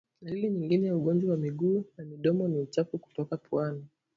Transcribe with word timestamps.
Dalili 0.21 0.49
nyingine 0.49 0.87
ya 0.87 0.95
ugonjwa 0.95 1.31
wa 1.31 1.37
miguu 1.37 1.85
na 1.97 2.03
midomo 2.05 2.47
ni 2.47 2.59
uchafu 2.59 2.97
kutoka 2.97 3.37
puani 3.37 3.85